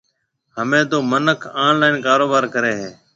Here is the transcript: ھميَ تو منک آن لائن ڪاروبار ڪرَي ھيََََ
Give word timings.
ھميَ 0.55 0.81
تو 0.91 0.97
منک 1.11 1.39
آن 1.65 1.73
لائن 1.79 1.95
ڪاروبار 2.05 2.43
ڪرَي 2.53 2.73
ھيََََ 2.79 2.89